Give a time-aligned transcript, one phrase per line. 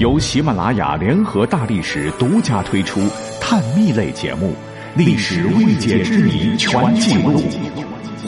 [0.00, 2.98] 由喜马拉雅联合大历史独家推出
[3.40, 4.48] 探秘类节目
[4.98, 7.38] 《历史未解之谜全记录》，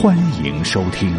[0.00, 1.12] 欢迎收听。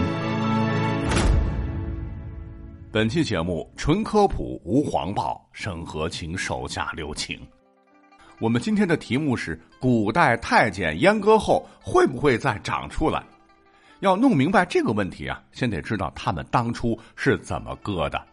[2.94, 7.38] 本期节目纯科普，无黄暴，审核请手下留情。
[8.40, 13.22] 我们今天的题目是：古代太监阉割后会不会再长出来？
[14.00, 18.24] 要弄明白这个问题啊，先得知道他们当初是怎么割的。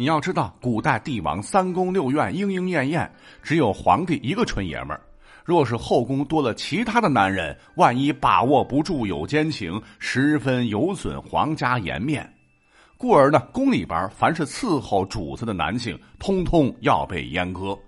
[0.00, 5.00] 你要知道，古代帝王三宫六院莺莺燕燕，只有皇帝一个纯爷们儿。
[5.44, 12.26] 若是后宫多了其他的男人，万一把握不住有奸情，十分有损皇家颜面。
[12.96, 17.78] 故而呢，宫里边凡是伺候主子的男性，通通要被阉割。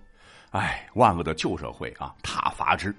[0.50, 2.94] 哎，万恶的旧社会啊，挞伐之。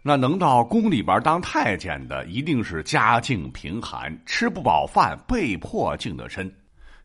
[0.00, 6.48] 那能到宫里边当太监的，一定是家境贫寒，吃不饱饭，被迫净的身。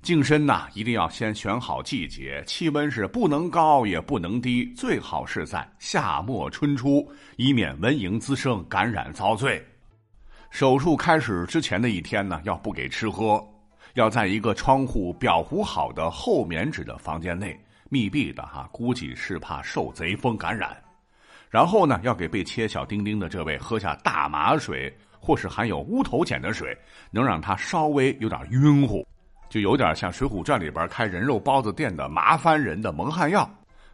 [0.01, 9.61] 净身呐，一定要先选好季节，气温是不能高也不能低，最好是在夏末春初，以免蚊蝇滋生，感染遭罪。
[10.49, 13.45] 手术开始之前的一天呢，要不给吃喝，
[13.95, 20.77] 要在一个窗户裱糊好的厚棉纸的房间内，密闭的哈，估计是怕受贼风感染。
[21.49, 26.77] 然后呢，要给被切小丁丁的这位喝下大麻水，或是含有乌头碱的水，
[27.11, 29.05] 能让他稍微有点晕乎。
[29.49, 33.49] 就有点像《水浒传》里边开人肉包子店的麻烦人的蒙汗药，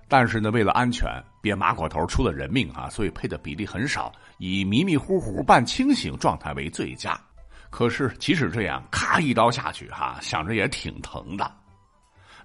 [0.08, 1.08] 但是呢，为了安全，
[1.42, 7.20] 别马果头出了人命啊，所以配的比例很少，以迷迷糊糊半清醒状态为最佳。
[7.70, 11.52] 可是即使这样，咔一刀下去，哈，想着也挺疼的。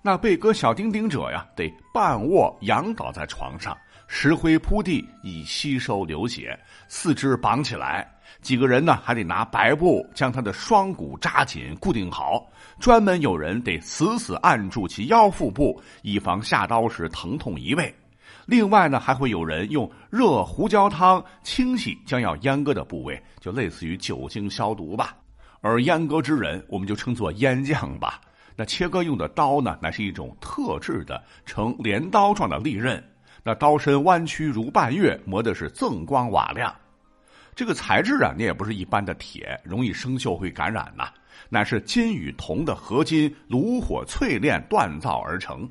[0.01, 8.09] 那被割小丁丁者呀，得半卧仰倒在床上，石灰铺地以吸收流血，四肢绑起来。
[8.41, 12.47] 几个人呢，还得拿白布将他的双骨扎紧固定好。
[12.79, 17.93] 专门有人得死死按住其腰腹部，以防下刀时疼痛移位。
[18.47, 25.17] 另外呢，还会有人用热胡椒汤清洗将要阉割的部位，就类似于酒精消毒吧。
[25.61, 28.21] 而阉割之人，我们就称作阉匠吧。
[28.59, 33.01] 那切割用的刀呢，乃是一种特制的呈镰刀状的利刃，
[33.45, 36.75] 那刀身弯曲如半月，磨的是锃光瓦亮。
[37.55, 41.09] 这个材质啊，你也不是一般的铁，容易生锈会感染呐，
[41.49, 45.71] 乃是金与铜的合金，炉火淬炼锻造而成。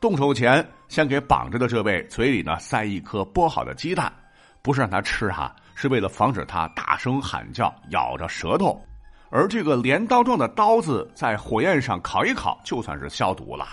[0.00, 4.12] 动手前，先给绑着的这位嘴里呢塞一颗剥好的鸡蛋，
[4.62, 8.84] 不是让他吃哈，是为了防止他大声喊叫，咬着舌头。
[9.30, 13.66] 而这个镰刀状的刀子在火焰上烤一烤，就算是消毒了。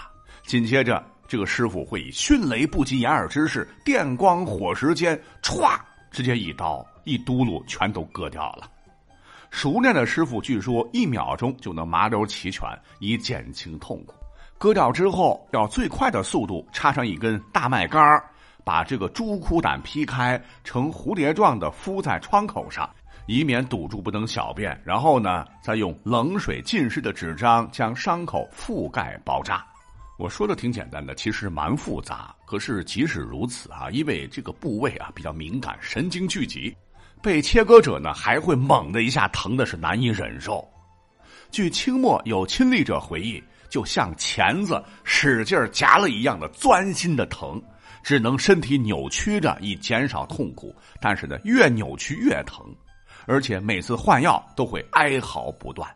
[0.43, 5.77] 紧接着，这个师傅会以迅雷不及掩耳之势，电光火石间，歘，
[6.11, 6.85] 直接一刀。
[7.03, 8.69] 一嘟噜全都割掉了，
[9.49, 12.69] 熟练的师傅据说一秒钟就能麻溜齐全，
[12.99, 14.13] 以减轻痛苦。
[14.59, 18.23] 割掉之后，要最快的速度插上一根大麦秆
[18.63, 22.87] 把这个猪窟胆劈开，呈蝴蝶状的敷在窗口上，
[23.31, 24.79] 以免堵住不能小便。
[24.83, 29.65] 然后呢，再用冷水浸湿的纸张将伤口覆盖包扎。
[30.19, 32.35] 我说的挺简单的，其实蛮复杂。
[32.45, 36.75] 可是即使如此啊，因为这个部位啊比较敏感，神经聚集。
[37.21, 40.67] 被切割者呢，还会猛的一下疼的是难以忍受。
[41.51, 47.61] 据清末有亲历者回忆，就像钳子使劲夹了一样的钻心的疼，
[48.03, 50.75] 只能身体扭曲着以减少痛苦。
[50.99, 52.65] 但是呢，越扭曲越疼，
[53.25, 55.89] 而且每次换药都会哀嚎不断。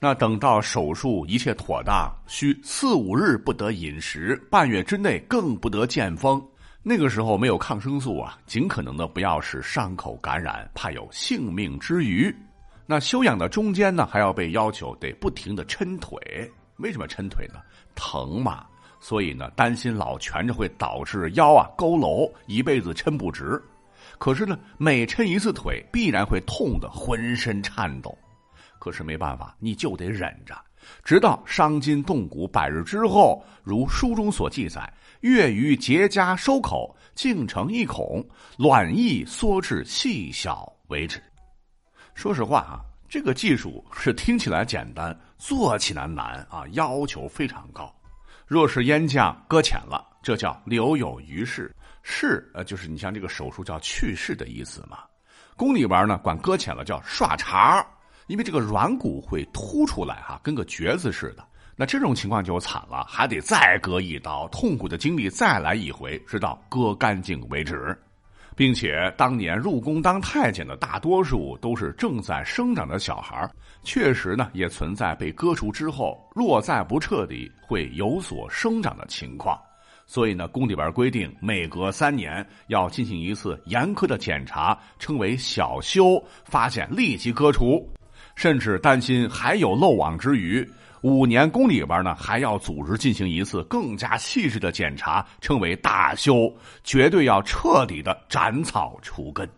[0.00, 6.42] 那等到手术一切妥当，需四五日不得饮食，半月之内更不得见风。
[6.82, 12.34] 那个时候没有抗生素啊，尽可能的不要使伤口感染，怕有性命之虞。
[12.84, 16.18] 那休养的中间呢，还要被要求得不停的抻腿。
[16.76, 17.60] 为什么抻腿呢？
[17.94, 18.66] 疼嘛。
[19.00, 23.62] 所以呢，担心老蜷着会导致腰啊佝偻，一辈子抻不直。
[24.18, 28.16] 可是呢，每抻一次腿，必然会痛得浑身颤抖。
[28.78, 30.54] 可是没办法，你就得忍着，
[31.02, 34.92] 直到伤筋动骨百日之后，如书中所记载。
[35.20, 38.22] 月余结痂收口，竟成一孔，
[38.58, 41.22] 卵翼缩至细小为止。
[42.14, 47.90] 说实话啊，这个技术是听起来简单，做起来难啊，要求非常高。
[48.46, 51.70] 若是烟将搁浅了，这叫留有余事。
[52.02, 55.00] 事呃，就是你像这个手术叫去世的意思嘛。
[55.54, 57.86] 宫里边呢，管搁浅了叫刷茬，
[58.26, 61.44] 因为这个软骨会凸出来哈，跟个橛子似的。
[61.76, 67.94] 那这种情况就惨了，还得再割一刀，痛苦的经历再来一回，直到割干净为止。
[68.56, 73.50] 并且当年入宫当太监的大多数都是正在生长的小孩
[73.82, 79.60] 确实呢也存在被割除之后若再不彻底会有所生长的情况。
[80.06, 87.88] 所以呢，宫里边规定，每隔三年要进行一次严苛的检查，称为小修，发现立即割除，
[88.34, 90.68] 甚至担心还有漏网之鱼。
[91.02, 99.48] 五年宫里边呢，还要组织进行一次更加细致的检查，称为大修，绝对要彻底的斩草除根。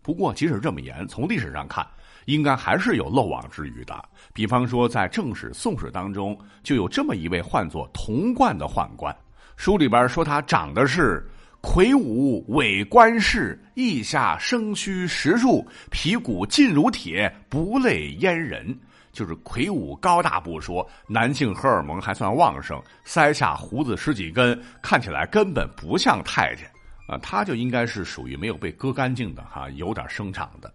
[0.00, 1.86] 不过，即使这么严，从历史上看，
[2.26, 3.94] 应该还是有漏网之鱼的。
[4.32, 9.14] 比方说，在正史、宋史当中，就有这么一位唤作童贯的宦官。
[9.56, 11.24] 书里边说他长得是
[11.60, 18.76] 魁梧伟冠士，腋下生须十数，皮骨劲如铁，不类阉人。
[19.12, 26.66] 就是魁梧高大不说，男性荷尔蒙还算旺盛，腮下胡子十几根，看起来根本不像太监
[27.06, 27.18] 啊。
[27.18, 30.72] 他就应该是属于没有被割干净的哈，有点生长的。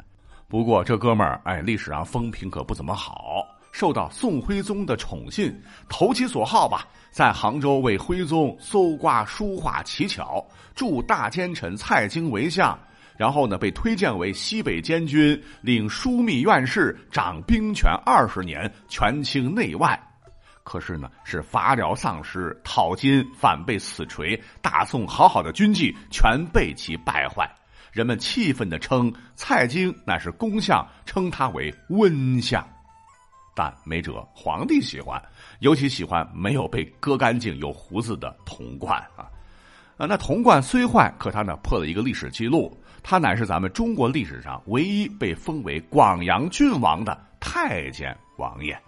[0.49, 5.53] 不过这哥们儿，哎，历史上风评可不怎么好，受到宋徽宗的宠信，
[5.89, 12.79] 投其所好吧，在杭州为徽宗搜刮书画奇巧，助大奸臣蔡京为相，
[13.17, 20.01] 然后呢被推荐为西北监军，领枢密院事，掌兵权二十年，权倾内外。
[20.63, 27.49] 可是呢，是伐辽丧失，讨金反被死锤，大宋好好的军纪全被其败坏。
[27.97, 32.63] 人们气愤的称蔡京乃是公相，称他为温相，
[33.55, 35.19] 但没辙，皇帝喜欢，
[35.61, 39.25] 尤其喜欢没有被割干净、有胡子的童贯啊！
[39.97, 48.79] 啊，那童贯虽坏，可他呢破了一个历史记录，他乃是咱们中国历史上唯一被封为广阳郡王的太监王爷。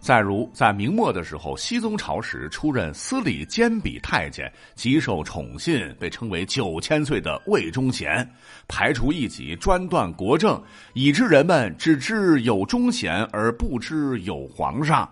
[0.00, 8.28] 再如，在明末的时候，熹宗朝时出任司礼监笔太监，极受宠信，被称为九千岁的魏忠贤，
[8.66, 10.60] 排除异己，专断国政，
[10.94, 15.08] 以致人们只知有忠贤而不知有皇上。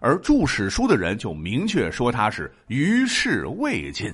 [0.00, 4.10] 而著史书的人就明确说他是余事未尽，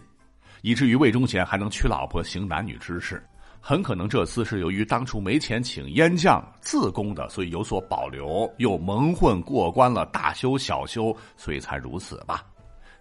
[0.62, 3.25] 以至于魏忠贤还能娶老婆行男女之事。
[3.69, 12.45] 很可能这次是由于当初没钱请阉将自宫的，所以有所保留，又蒙混过关了大修小修，所以才如此吧。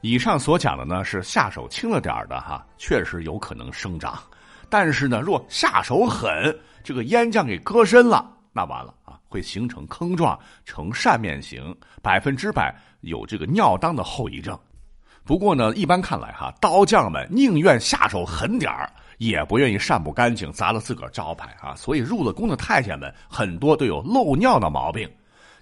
[0.01, 4.19] 以上所讲的呢是下手轻了点的哈，确实有可能生长，
[4.67, 6.33] 但是呢若下手狠，
[6.83, 14.59] 这个阉将给割身了，那完了啊，会形成坑状，呈扇面形，百分之百有这个尿当的后遗症。
[15.23, 18.91] 不过呢，一般看来哈，刀匠们宁愿下手狠点儿。
[19.17, 21.75] 也不愿意善不干净，砸了自个儿招牌啊！
[21.75, 25.09] 所以入了宫的太监们很多都有漏尿的毛病，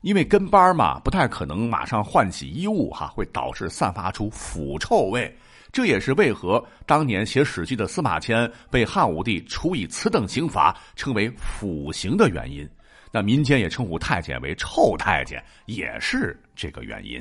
[0.02, 5.34] 因为跟班嘛，不太可能马上换洗衣物哈，会导致散发出腐臭味。
[5.72, 12.70] 这也是为何当年写《史记》的司马迁被汉武帝处以此等刑罚，称为腐刑的原因。
[13.12, 17.20] 那民间也称呼太监为臭太监，也是这个原因。